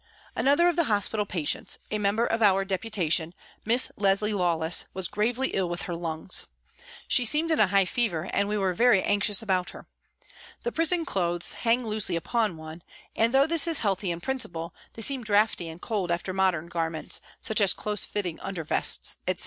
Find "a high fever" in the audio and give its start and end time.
7.59-8.27